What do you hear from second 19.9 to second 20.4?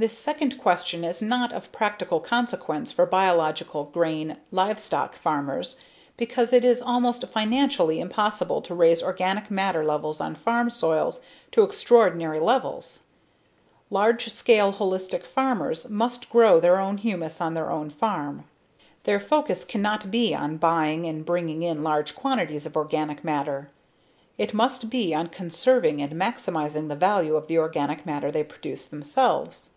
be